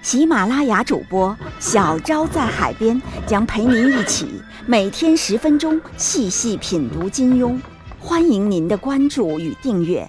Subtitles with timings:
[0.00, 7.58] 喜马拉雅主播小昭在海边将陪您一起每天十分钟细细品读金庸，
[7.98, 10.08] 欢迎您的关注与订阅。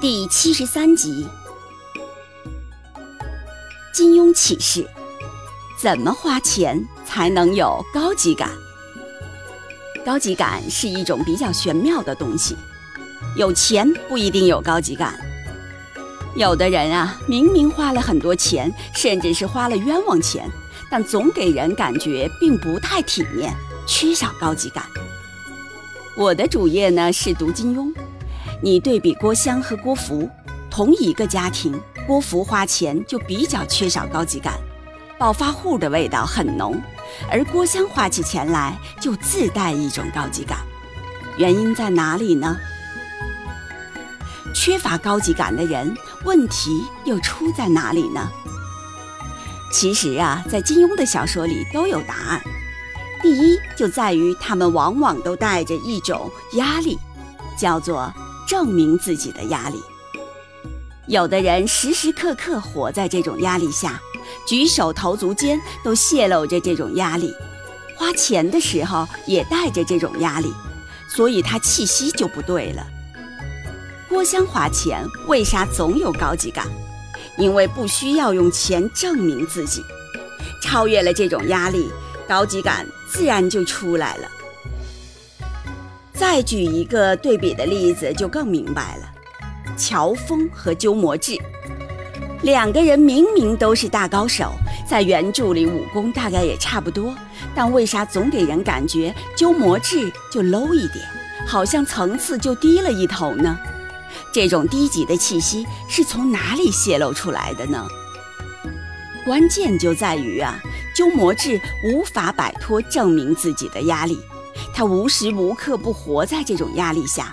[0.00, 1.26] 第七十三集，
[3.92, 4.88] 金庸启示：
[5.78, 8.50] 怎么花钱才能有高级感？
[10.04, 12.54] 高级感是一种比较玄妙的东西，
[13.36, 15.18] 有钱不一定有高级感。
[16.36, 20.46] 有的人啊，明明花了很多钱，甚至是花了冤枉钱，
[20.90, 23.54] 但总给人感觉并不太体面，
[23.86, 24.84] 缺少高级感。
[26.16, 27.90] 我的主业呢是读金庸。
[28.62, 30.28] 你对比郭襄和郭芙，
[30.70, 34.54] 同一个家庭，郭芙花钱就比较缺少高级感，
[35.18, 36.78] 暴发户的味道很浓，
[37.30, 40.58] 而郭襄花起钱来就自带一种高级感。
[41.36, 42.56] 原因在哪里呢？
[44.54, 48.30] 缺乏高级感的人，问题又出在哪里呢？
[49.72, 52.40] 其实啊，在金庸的小说里都有答案。
[53.22, 56.98] 第一，就在于他们往往都带着一种压力，
[57.58, 58.12] 叫做。
[58.46, 59.82] 证明自己的压力，
[61.08, 63.98] 有的人时时刻刻活在这种压力下，
[64.46, 67.34] 举手投足间都泄露着这种压力，
[67.96, 70.52] 花钱的时候也带着这种压力，
[71.08, 72.86] 所以他气息就不对了。
[74.08, 76.66] 郭襄花钱为啥总有高级感？
[77.36, 79.82] 因为不需要用钱证明自己，
[80.62, 81.90] 超越了这种压力，
[82.28, 84.28] 高级感自然就出来了。
[86.12, 89.10] 再举一个对比的例子，就更明白了。
[89.76, 91.36] 乔峰和鸠摩智
[92.44, 94.52] 两个人明明都是大高手，
[94.86, 97.16] 在原著里武功大概也差不多，
[97.54, 101.02] 但为啥总给人感觉鸠摩智就 low 一点，
[101.48, 103.58] 好像层次就低了一头呢？
[104.30, 107.88] 这种低级的气息是从哪里泄露出来的呢？
[109.24, 110.60] 关键就在于啊，
[110.94, 114.18] 鸠摩智无法摆脱证明自己的压力。
[114.74, 117.32] 他无时无刻不活在这种压力下，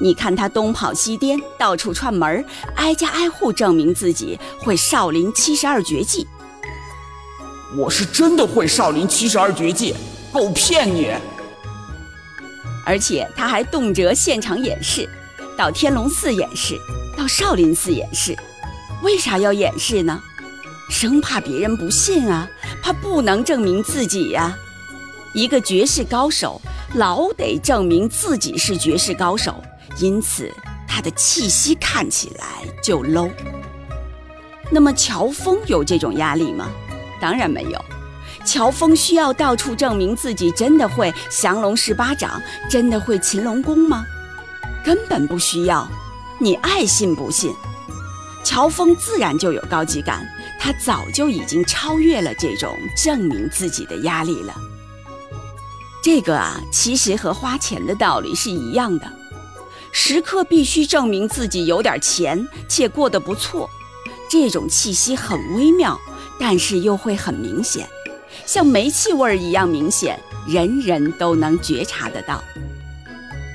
[0.00, 2.44] 你看他东跑西颠，到处串门，
[2.76, 6.26] 挨家挨户证明自己会少林七十二绝技。
[7.76, 9.94] 我是真的会少林七十二绝技，
[10.32, 11.08] 狗骗你！
[12.86, 15.08] 而且他还动辄现场演示，
[15.56, 16.78] 到天龙寺演示，
[17.16, 18.36] 到少林寺演示。
[19.02, 20.20] 为啥要演示呢？
[20.90, 22.48] 生怕别人不信啊，
[22.82, 24.56] 怕不能证明自己呀。
[25.34, 26.60] 一个绝世高手。
[26.96, 29.62] 老得证明自己是绝世高手，
[29.98, 30.52] 因此
[30.86, 32.46] 他的气息看起来
[32.82, 33.30] 就 low。
[34.70, 36.68] 那么乔峰有这种压力吗？
[37.20, 37.84] 当然没有。
[38.44, 44.04] 乔峰需要到处证明自己真的会降龙十八掌，真的会擒龙功吗？
[44.84, 45.86] 根本不需要。
[46.40, 47.54] 你爱信不信。
[48.42, 50.28] 乔峰自然就有高级感，
[50.58, 54.52] 他早就已经超越了这种证明自己的压力了。
[56.02, 59.06] 这个啊，其实和花钱的道理是一样的，
[59.92, 63.68] 时刻必须证明自己有点钱且过得不错，
[64.28, 66.00] 这种气息很微妙，
[66.40, 67.86] 但是又会很明显，
[68.46, 72.42] 像煤气味儿一样明显，人人都能觉察得到。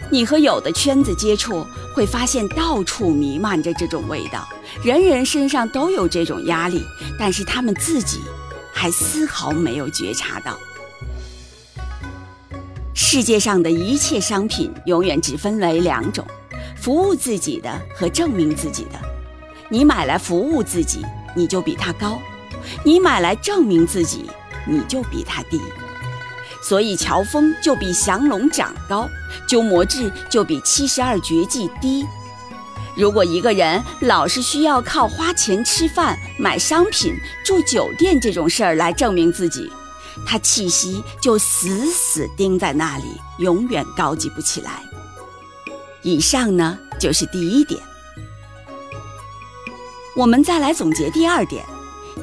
[0.09, 4.48] 你和有的圈子接触，会发现到处弥漫着这种味道，
[4.84, 6.86] 人人身上都有这种压力，
[7.19, 8.22] 但是他们自己
[8.72, 10.57] 还丝毫没有觉察到。
[13.09, 16.27] 世界上的一切商品永远只分为两种：
[16.75, 19.00] 服务自己的和证明自己的。
[19.69, 22.19] 你买来服务自己，你就比他高；
[22.83, 24.30] 你买来证明自己，
[24.68, 25.62] 你就比他低。
[26.62, 29.07] 所以乔峰就比降龙掌高，
[29.48, 32.06] 鸠摩智就比七十二绝技低。
[32.94, 37.15] 如果一个人老是需要靠花钱吃饭、买商品、
[37.45, 39.71] 住酒店这种事儿来证明自己，
[40.29, 43.06] 他气息就死死盯在那里，
[43.38, 44.83] 永远高级不起来。
[46.01, 47.81] 以上呢就是第一点。
[50.18, 51.63] 我们再来总结第二点，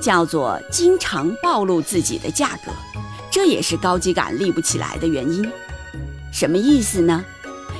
[0.03, 2.71] 叫做经常暴露自己的价格，
[3.31, 5.51] 这也是高级感立不起来的原因。
[6.31, 7.25] 什么意思呢？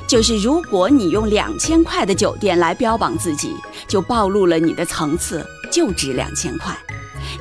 [0.07, 3.55] 就是如果你用两千块的酒店来标榜自己，
[3.89, 6.73] 就暴露了你的层次就值两千块；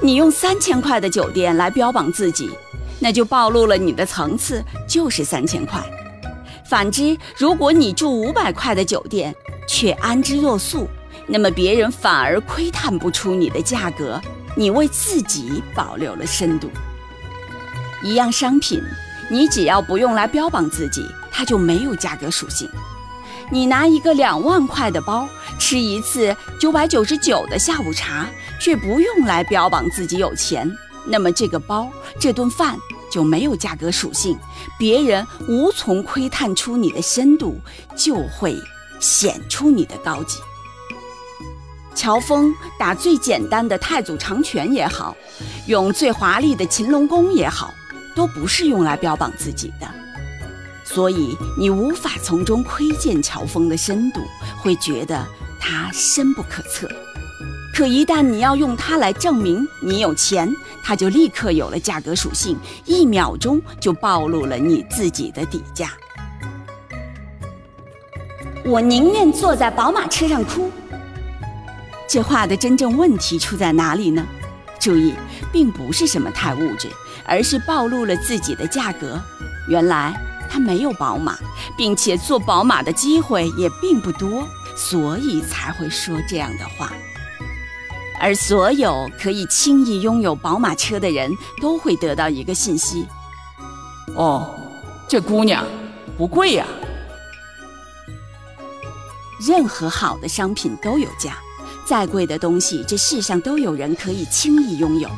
[0.02, 2.50] 你用三千块的酒店来标榜自己，
[3.04, 5.84] 那就暴露了你的层次就是三千块。
[6.64, 9.36] 反之，如果你住五百块的酒店
[9.68, 10.88] 却安之若素，
[11.28, 14.22] 那么别人反而窥探不出你的价格，
[14.56, 16.70] 你为自己保留了深度。
[18.02, 18.82] 一样商品，
[19.30, 21.06] 你只要不用来标榜自己。
[21.36, 22.70] 它就没有价格属性。
[23.50, 25.28] 你拿一个两万块的包，
[25.58, 28.30] 吃一次九百九十九的下午茶，
[28.62, 30.72] 却不用来标榜自己有钱，
[31.08, 32.78] 那么这个包、这顿饭
[33.14, 34.36] 就没有价格属性，
[34.76, 37.60] 别人无从窥探出你的深度，
[37.96, 38.60] 就会
[39.00, 40.40] 显出你的高级。
[41.94, 45.16] 乔峰打最简单的太祖长拳也好，
[45.68, 47.72] 用最华丽的擒龙功也好，
[48.16, 49.88] 都不是用来标榜自己的。
[50.84, 54.22] 所以你无法从中窥见乔峰的深度，
[54.58, 55.24] 会觉得
[55.60, 56.90] 他深不可测。
[57.76, 60.52] 可一旦你要用它来证明你有钱，
[60.84, 65.94] 它就立刻有了价格属性，一秒钟就暴露了你自己的底价。
[68.66, 70.70] 我宁愿坐在宝马车上哭。
[72.08, 74.24] 这话的真正问题出在哪里呢？
[74.80, 75.14] 注意，
[75.52, 76.90] 并不是什么太物质，
[77.26, 79.20] 而是暴露了自己的价格。
[79.70, 80.14] 原来。
[80.50, 81.36] 他没有宝马，
[81.76, 86.94] 并且坐宝马的机会也并不多，所以才会说这样的话。
[88.24, 91.30] 而所有可以轻易拥有宝马车的人
[91.62, 93.06] 都会得到一个信息：
[94.16, 94.50] 哦，
[95.10, 95.66] 这姑娘
[96.18, 96.66] 不贵呀。
[99.46, 101.36] 任何好的商品都有价，
[101.86, 105.10] 再贵的东西，这世上都有人可以轻易拥有。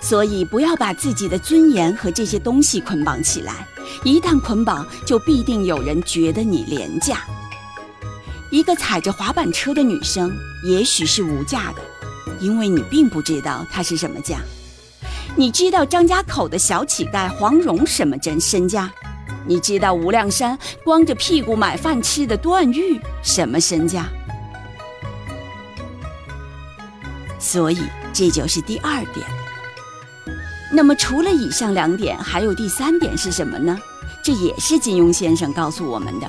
[0.00, 3.64] 所以不要把自己的尊严和这些东西捆绑起来。
[4.02, 7.20] 一旦捆绑，就必定有人觉得你廉价。
[8.50, 11.82] 一个踩着滑板车的女生，也许是无价的，
[12.42, 14.40] 因为你并不知道他是什么价。
[15.36, 18.90] 你知道张家口的小乞丐黄蓉什么真身家？
[19.46, 24.06] 你知道无量山光着屁股买饭吃的段誉什么身家？
[27.38, 27.78] 所以
[28.12, 29.26] 这就是第二点。
[30.72, 33.78] 那么除了以上两点，还有第三点是什么呢？
[34.22, 36.28] 这也是金庸先生告诉我们的：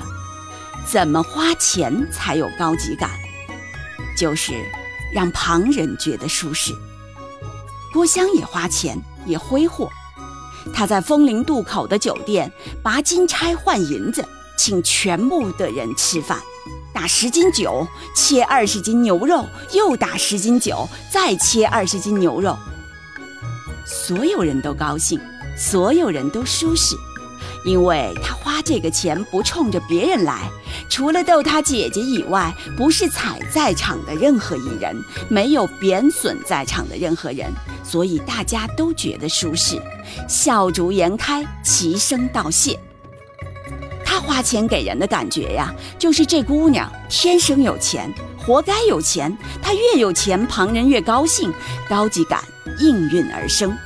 [0.86, 3.10] 怎么花钱才有高级感？
[4.16, 4.52] 就是
[5.14, 6.74] 让旁人觉得舒适。
[7.92, 9.88] 郭襄也花钱，也挥霍。
[10.74, 12.52] 他在风陵渡口的酒店
[12.82, 14.26] 拔金钗换银子，
[14.58, 16.38] 请全部的人吃饭，
[16.92, 22.56] 打十斤酒，切二十斤牛肉，又打十斤酒，再切二十斤牛肉。
[23.86, 25.20] 所有人都高兴，
[25.56, 26.96] 所有人都舒适。
[27.64, 30.48] 因为他花这个钱不冲着别人来，
[30.88, 34.96] 除了逗他姐姐以外，不是踩在场的任何一人，
[35.28, 37.52] 没有贬损在场的任何人，
[37.82, 39.76] 所以大家都觉得舒适，
[40.28, 42.78] 笑逐颜开，齐声道谢。
[44.04, 48.08] 他花钱给人的感觉呀，就是这姑娘天生有钱，
[48.38, 49.36] 活该有钱。
[49.60, 51.52] 她越有钱，旁人越高兴，
[51.88, 52.40] 高级感
[52.78, 53.76] 应运而生。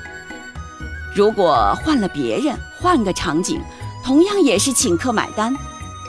[1.15, 3.61] 如果换了别人，换个场景，
[4.09, 5.55] 同样也是请客买单，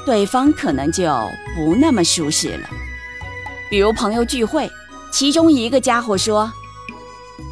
[0.05, 1.03] 对方可能就
[1.53, 2.69] 不那么舒适了。
[3.69, 4.71] 比如朋友聚会，
[5.11, 6.49] 其中一个家伙说：“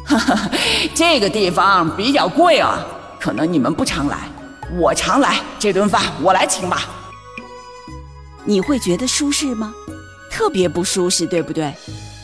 [0.08, 0.50] 哈哈，
[0.94, 2.82] 这个地方比较贵啊，
[3.20, 4.20] 可能你们不常来，
[4.72, 6.88] 我常来，这顿饭我来请吧。”
[8.46, 9.74] 你会觉得舒适吗？
[10.30, 11.74] 特别不舒适，对不对？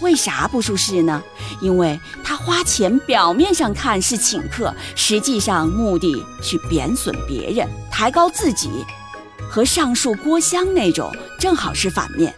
[0.01, 1.23] 为啥不舒适呢？
[1.61, 8.69] 因为他花钱，表面上看是请客，实际上目的去贬损别人，抬高自己，
[9.49, 12.35] 和上述郭襄那种正好是反面，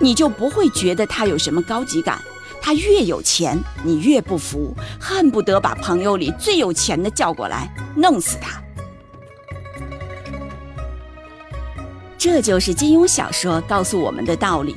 [0.00, 2.20] 你就不会觉得他有什么高级感。
[2.60, 8.60] 他越有钱，你越不服，恨不得把朋友里最有钱的叫过来弄死他。
[12.18, 14.74] 这就是金庸小说告诉我们的道理。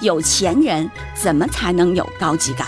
[0.00, 2.66] 有钱人怎么才能有高级感？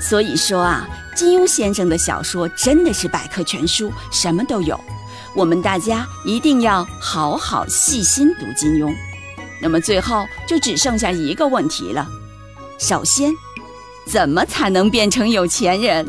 [0.00, 4.78] 所以说啊，金庸先生的小说真的是百科全书，什么都有。
[5.34, 8.94] 我们大家一定要好好细心读金庸。
[9.60, 12.06] 那么最后就只剩下一个问题了：
[12.78, 13.32] 首先，
[14.06, 16.06] 怎么才能变成有钱人？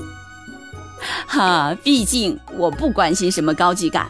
[1.26, 4.08] 哈，毕竟我不关心什么高级感，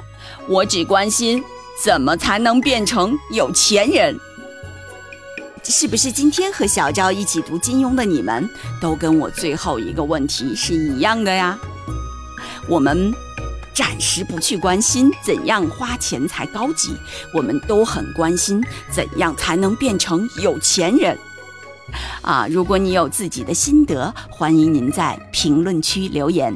[0.47, 1.43] 我只关心
[1.83, 4.19] 怎么才能变成有钱人。
[5.63, 8.49] 是不是今天和小昭一起读金庸的你们，
[8.81, 11.57] 都跟我最后一个问题是一样的呀？
[12.67, 13.13] 我们
[13.73, 16.95] 暂时不去关心怎样花钱才高级，
[17.33, 21.17] 我们都很关心怎样才能变成有钱人。
[22.21, 26.55] 啊，如果你有自己的心得，欢迎您在评论区留言。